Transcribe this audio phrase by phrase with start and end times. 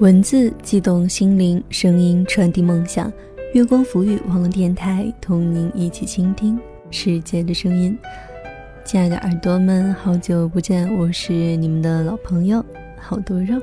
[0.00, 3.12] 文字激动心灵，声音传递梦想。
[3.52, 6.56] 月光浮语网络电台，同您一起倾听
[6.88, 7.98] 世界的声音。
[8.84, 12.64] 亲爱的耳朵们，好久不见，我是你们的老朋友
[12.96, 13.60] 好多肉。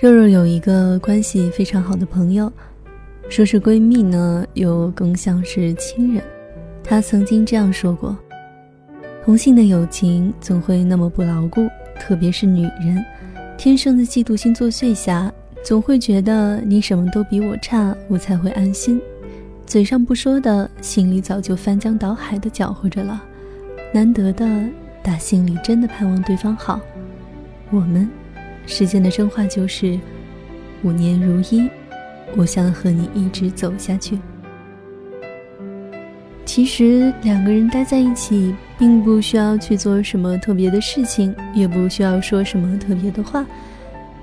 [0.00, 2.52] 肉肉有一个关系非常好的朋友，
[3.28, 6.24] 说是闺蜜呢，又更像是亲人。
[6.82, 8.18] 她曾经这样说过。
[9.24, 11.68] 同性的友情总会那么不牢固，
[11.98, 13.02] 特别是女人，
[13.56, 15.32] 天生的嫉妒心作祟下，
[15.64, 19.00] 总会觉得你什么都比我差，我才会安心。
[19.64, 23.22] 嘴上不说的，心里早就翻江倒海的搅和着了。
[23.94, 24.44] 难得的
[25.04, 26.80] 打心里真的盼望对方好。
[27.70, 28.10] 我们，
[28.66, 29.96] 时间的真话就是，
[30.82, 31.70] 五年如一，
[32.36, 34.18] 我想和你一直走下去。
[36.44, 43.46] 其实两个人待在一起，并不需要去做什么特别的事情，也不需要说什么特别的话，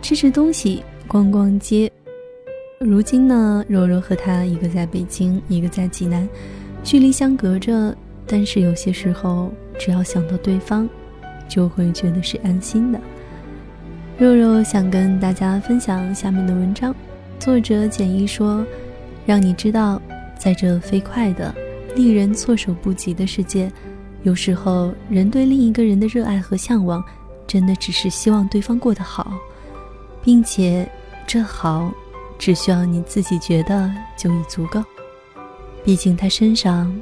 [0.02, 1.90] 吃吃东西，逛逛街。
[2.78, 6.28] 如今呢，柔柔和他一个在北京，一个在济南，
[6.84, 7.96] 距离相隔着，
[8.28, 9.50] 但是有些时候，
[9.80, 10.90] 只要想到对方，
[11.48, 13.00] 就会觉得是安心的。
[14.18, 16.94] 肉肉想跟大家分享下面的文章，
[17.40, 18.66] 作者简一说，
[19.26, 20.02] 让你知道，
[20.38, 21.56] 在这飞快的。
[21.96, 23.72] 令人措手不及的世界，
[24.24, 27.04] 有时候人对另一个人的热爱和向往，
[27.48, 29.32] 真的只是希望对方过得好，
[30.22, 30.90] 并且
[31.26, 31.92] 这好，
[32.38, 34.84] 只需要你自己觉得就已足够。
[35.86, 36.94] 毕竟他身上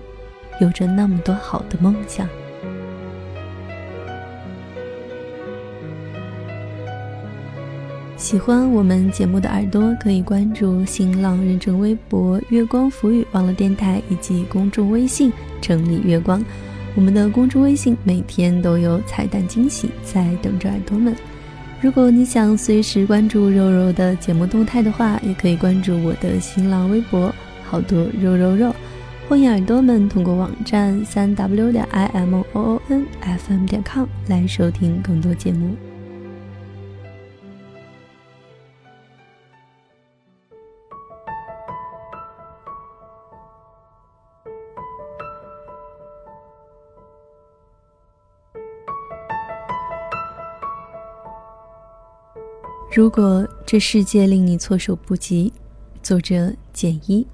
[0.61, 2.27] 有着那么多好的梦想。
[8.15, 16.43] 喜欢我们节目的耳朵可以关注新浪认证微博“月光浮语”网络电台以及公众微信“整理月光”。
[16.97, 21.15] 我们的公众微信每天都有彩蛋惊喜在等着耳朵们。
[21.79, 27.31] 如果你想随时关注肉肉的节目动态的话，也可以关注我的新浪微博
[27.63, 28.75] “好多肉肉肉”。
[29.29, 35.75] 欢迎耳朵们通过网站三 w 点 i m o o n f m 点 com 来收听更多节目。
[52.89, 55.51] 如果这世界令你措手不及，
[56.01, 57.27] 作者简一。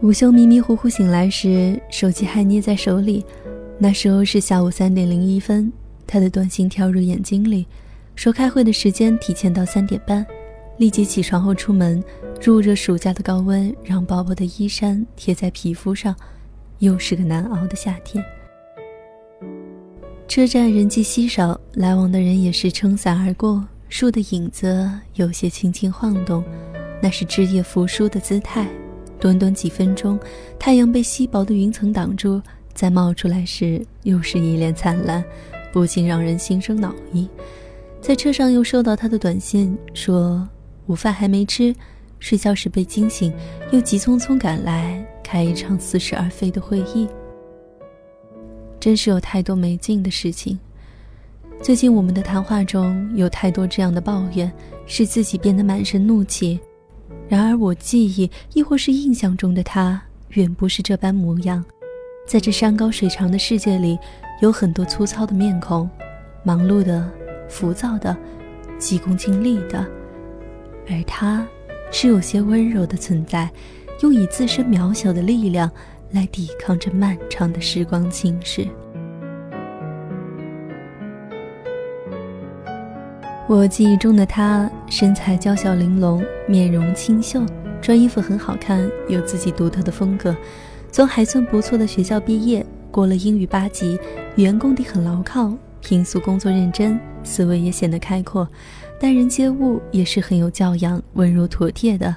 [0.00, 3.24] 午休迷迷糊糊醒来时，手机还捏在手里。
[3.78, 5.70] 那时候是下午三点零一分，
[6.06, 7.66] 他的短信跳入眼睛里，
[8.14, 10.24] 说开会的时间提前到三点半。
[10.78, 12.02] 立即起床后出门，
[12.40, 16.14] 入热暑假的高温让薄薄的衣衫贴在皮肤上，
[16.78, 18.24] 又是个难熬的夏天。
[20.26, 26.42] 车站人迹稀少，来往的人也是撑伞而过，树的影子有些轻轻晃动，
[27.02, 28.66] 那是枝叶扶疏的姿态。
[29.20, 30.18] 短短几分钟，
[30.58, 32.40] 太阳被稀薄的云层挡住，
[32.72, 35.22] 再冒出来时又是一脸灿烂，
[35.70, 37.28] 不禁让人心生恼意。
[38.00, 40.48] 在车上又收到他的短信，说。
[40.92, 41.74] 午饭还没吃，
[42.18, 43.32] 睡觉时被惊醒，
[43.70, 47.08] 又急匆匆赶来开一场似是而非的会议。
[48.78, 50.58] 真是有太多没劲的事情。
[51.62, 54.52] 最近我们的谈话中有太多这样的抱怨，
[54.84, 56.60] 使自己变得满身怒气。
[57.26, 59.98] 然而我记忆亦或是印象中的他，
[60.32, 61.64] 远不是这般模样。
[62.26, 63.98] 在这山高水长的世界里，
[64.42, 65.88] 有很多粗糙的面孔，
[66.44, 67.10] 忙碌的、
[67.48, 68.14] 浮躁的、
[68.78, 70.01] 急功近利的。
[70.88, 71.46] 而他，
[71.90, 73.50] 是有些温柔的存在，
[74.00, 75.70] 用以自身渺小的力量
[76.10, 78.66] 来抵抗着漫长的时光侵蚀。
[83.48, 87.42] 我记忆中的他，身材娇小玲珑，面容清秀，
[87.82, 90.34] 穿衣服很好看，有自己独特的风格。
[90.90, 93.98] 从还算不错的学校毕业，过了英语八级，
[94.36, 95.52] 语言功底很牢靠，
[95.82, 98.48] 平素工作认真，思维也显得开阔。
[98.98, 102.14] 待人接物也是很有教养、温柔妥帖的，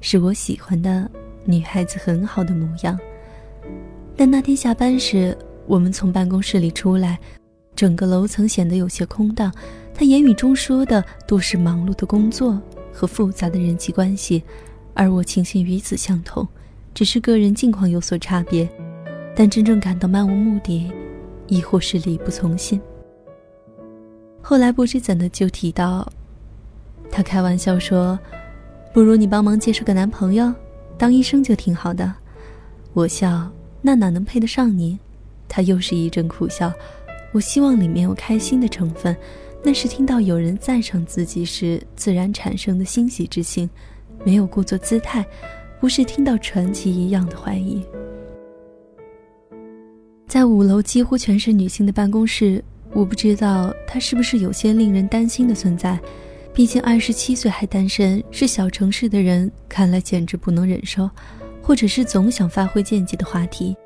[0.00, 1.08] 是我喜欢的
[1.44, 2.98] 女孩子很好的模样。
[4.16, 5.36] 但那天下班时，
[5.66, 7.18] 我们从办公室里出来，
[7.76, 9.52] 整个楼层显得有些空荡。
[9.92, 12.60] 他言语中说的都是忙碌的工作
[12.92, 14.42] 和复杂的人际关系，
[14.94, 16.46] 而我情形与此相同，
[16.94, 18.68] 只是个人境况有所差别。
[19.36, 20.90] 但真正感到漫无目的，
[21.48, 22.80] 亦或是力不从心。
[24.46, 26.06] 后来不知怎的就提到，
[27.10, 28.18] 他开玩笑说
[28.92, 30.52] ：“不如你帮忙介绍个男朋友，
[30.98, 32.12] 当医生就挺好的。
[32.92, 33.50] 我笑，
[33.80, 34.98] 那哪能配得上你？
[35.48, 36.70] 他又是一阵苦笑。
[37.32, 39.16] 我希望里面有开心的成分，
[39.62, 43.68] 那是听到有人赞赏自己时自然产生的欣喜之情，
[44.24, 45.24] 没有故作姿态，
[45.80, 47.82] 不是听到传奇一样的怀疑。
[50.28, 52.62] 在五楼几乎全是女性的办公室，
[52.94, 55.98] 我不知道他是不是有些令人担心的存在。
[56.54, 61.10] 毕竟二十七岁还单身，是小城市的人看来简直不能忍受，
[61.60, 63.76] 或者是总想发挥见解的话题。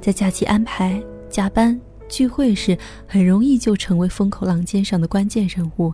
[0.00, 2.76] 在假期安排、加班、聚会时，
[3.06, 5.92] 很容易就成为风口浪尖上的关键人物。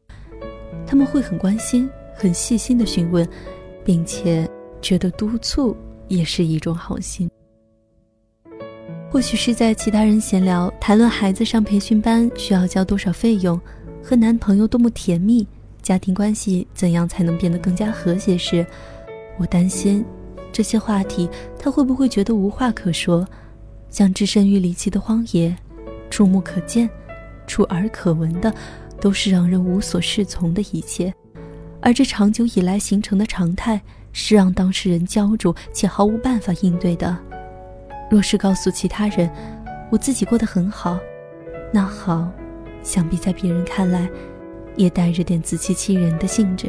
[0.87, 1.87] 他们会很关心、
[2.17, 3.29] 很细心的询问，
[3.85, 4.49] 并且
[4.81, 5.77] 觉得督促
[6.09, 7.31] 也是一种好心。
[9.13, 13.61] 或许是在其他人闲聊谈论孩子上培训班需要交多少费用，
[14.03, 15.47] 和男朋友多么甜蜜。
[15.83, 18.65] 家庭关系怎样才能变得更加和谐时，
[19.37, 20.03] 我担心
[20.51, 21.29] 这些话题
[21.59, 23.29] 他会不会觉得无话可说，
[23.91, 25.55] 像置身于离奇的荒野，
[26.09, 26.89] 触目可见、
[27.47, 28.51] 触耳可闻的
[28.99, 31.13] 都是让人无所适从的一切，
[31.83, 33.79] 而这长久以来形成的常态
[34.11, 37.15] 是让当事人焦灼且毫无办法应对的。
[38.13, 39.31] 若是告诉其他人，
[39.89, 40.99] 我自己过得很好，
[41.73, 42.29] 那好，
[42.83, 44.07] 想必在别人看来。
[44.75, 46.67] 也带着点自欺欺人的性质。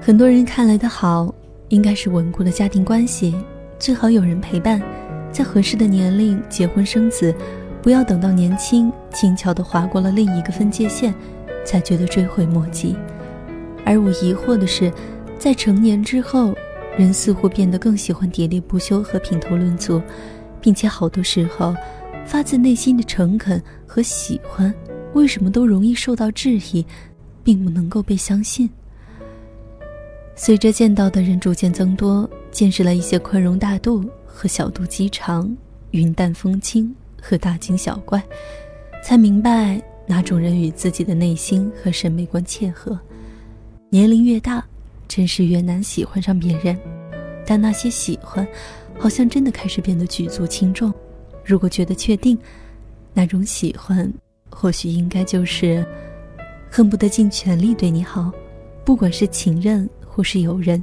[0.00, 1.34] 很多人看来的好，
[1.68, 3.34] 应该是稳固的家庭关系，
[3.76, 4.80] 最好有人陪伴，
[5.32, 7.34] 在合适的年龄结婚生子，
[7.82, 11.12] 不要等到年轻轻巧地划过了另一个分界线，
[11.64, 12.94] 才觉得追悔莫及。
[13.84, 14.92] 而我疑惑的是，
[15.38, 16.54] 在成年之后，
[16.96, 20.00] 人似乎变得更喜欢喋喋不休和品头论足，
[20.60, 21.74] 并且好多时候，
[22.24, 24.72] 发自内心的诚恳和喜欢。
[25.12, 26.84] 为什么都容易受到质疑，
[27.42, 28.68] 并不能够被相信？
[30.36, 35.56] 随着见到的人逐渐增多，见识了一些宽容大度和小肚鸡肠、
[35.92, 38.20] 云淡风轻和大惊小怪，
[39.04, 42.98] 才明白哪种人与自己的内心和审美观切合。
[43.90, 44.64] 年龄越大，
[45.08, 46.78] 真是越难喜欢上别人，
[47.46, 48.46] 但那些喜欢，
[48.98, 50.92] 好像真的开始变得举足轻重。
[51.44, 52.38] 如果觉得确定，
[53.12, 54.12] 那种喜欢。
[54.50, 55.84] 或许应该就是
[56.70, 58.30] 恨不得尽全力对你好，
[58.84, 60.82] 不管是情人或是友人，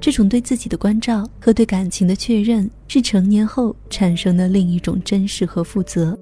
[0.00, 6.18] 这种对自己的关照和对感情的确认，是成年后产生的另一种真实和负责。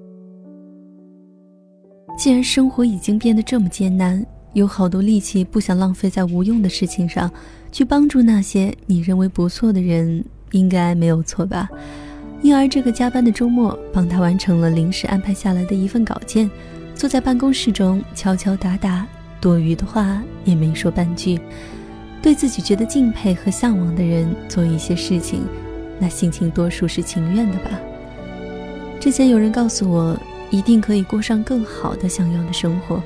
[2.17, 4.23] 既然生活已经变得这么艰难，
[4.53, 7.31] 有好多力气不想浪费在无用的事情上，
[7.71, 11.69] 去帮助那些你认为不错的人，应该没有错吧？
[12.41, 16.49] 因而这个加班的周末，帮他完成了临时安排下来的一份稿件。
[16.95, 19.07] 坐在办公室中敲敲打打，
[19.39, 21.39] 多余的话也没说半句。
[22.21, 25.41] 对自己觉得敬佩和向往的人做一些事情，
[25.99, 27.79] 那心情多数是情愿的吧。
[28.99, 30.19] 之前有人告诉我，
[30.51, 33.01] 一定可以过上更好的想要的生活。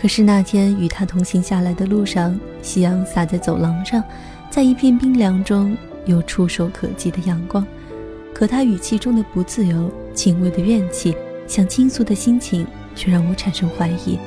[0.00, 4.02] 可是那天与他同行下来的路上，夕阳洒在走廊上，
[4.48, 5.76] 在一片冰凉中
[6.06, 7.66] 有触手可及的阳光。
[8.32, 11.14] 可他语气中的不自由、轻微的怨气、
[11.46, 12.66] 想倾诉的心情。
[12.96, 14.18] 却让我产生怀疑：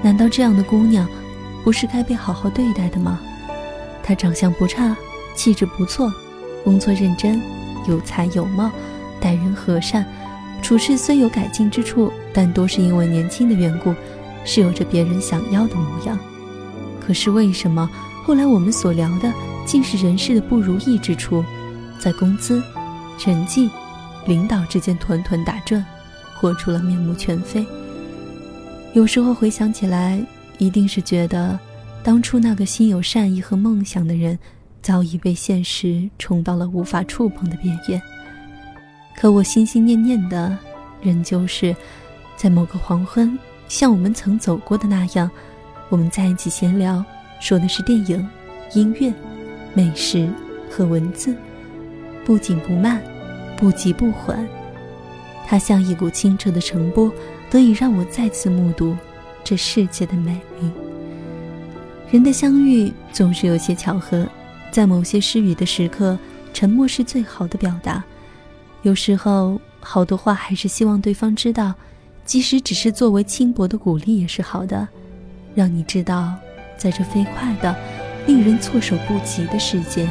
[0.00, 1.06] 难道这样的姑娘，
[1.64, 3.18] 不是该被好好对待的吗？
[4.02, 4.96] 她长相不差，
[5.34, 6.10] 气质不错，
[6.62, 7.42] 工作认真，
[7.88, 8.70] 有才有貌，
[9.20, 10.06] 待人和善，
[10.62, 13.92] 处事虽有改进之处，但多是因为年轻的缘故，
[14.44, 16.18] 是有着别人想要的模样。
[17.00, 17.88] 可是为什么
[18.22, 19.32] 后来我们所聊的，
[19.66, 21.44] 竟是人事的不如意之处，
[21.98, 22.62] 在工资、
[23.18, 23.68] 成绩、
[24.26, 25.84] 领导之间团团打转？
[26.36, 27.64] 活出了面目全非。
[28.92, 30.22] 有时候回想起来，
[30.58, 31.58] 一定是觉得，
[32.02, 34.38] 当初那个心有善意和梦想的人，
[34.82, 38.00] 早已被现实冲到了无法触碰的边缘。
[39.16, 40.58] 可我心心念念的，
[41.00, 41.74] 仍旧是，
[42.36, 45.30] 在某个黄昏，像我们曾走过的那样，
[45.88, 47.04] 我们在一起闲聊，
[47.40, 48.28] 说的是电影、
[48.74, 49.12] 音乐、
[49.72, 50.28] 美食
[50.70, 51.34] 和文字，
[52.24, 53.02] 不紧不慢，
[53.56, 54.46] 不急不缓。
[55.46, 57.12] 它像一股清澈的澄波，
[57.50, 58.96] 得以让我再次目睹
[59.42, 60.70] 这世界的美丽。
[62.10, 64.26] 人的相遇总是有些巧合，
[64.70, 66.18] 在某些失语的时刻，
[66.52, 68.02] 沉默是最好的表达。
[68.82, 71.74] 有时候，好多话还是希望对方知道，
[72.24, 74.86] 即使只是作为轻薄的鼓励也是好的
[75.54, 76.32] 让你知道
[76.76, 77.74] 在这飞快的
[78.26, 80.08] 令人措手不及的世界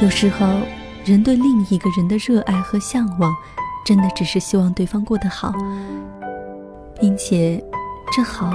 [0.00, 0.46] 有时候
[1.04, 3.34] 人对另一个人的热爱和向往
[3.84, 5.52] 真的只是希望对方过得好。
[7.00, 7.62] 并且
[8.14, 8.52] 这好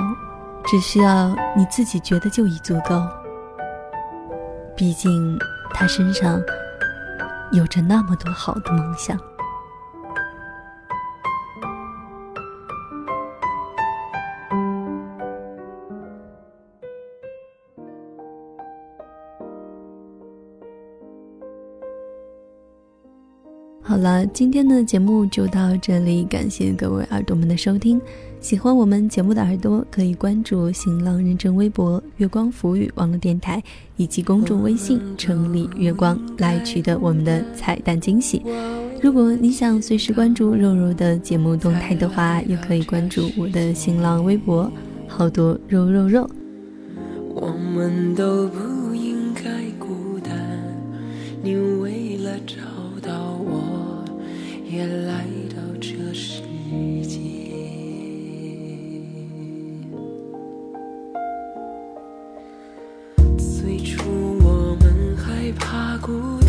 [0.65, 3.01] 只需要你自己觉得就已足够
[4.77, 5.37] 毕竟
[5.73, 6.39] 他身上
[7.51, 9.17] 有着那么多好的梦想。
[23.95, 27.97] 好了，今天的节目就到这里，感谢各位耳朵们的收听。
[28.41, 33.63] 喜欢我们节目的耳朵，可以关注新浪认证微博“月光浮语网络电台”
[33.95, 38.41] 以及公众微信“城里月光”来取得我们的彩蛋惊喜。
[39.01, 44.69] 如果你想随时关注肉肉的节目动态的话，也可以关注我的新浪微博
[45.07, 46.29] “好多肉肉肉”。
[47.33, 49.41] 我们都不应该
[49.79, 50.35] 孤单，
[51.41, 52.55] 你为了找。
[54.75, 56.41] 也来到这世
[57.01, 57.17] 界。
[63.37, 64.03] 最初
[64.43, 66.44] 我们害怕孤独。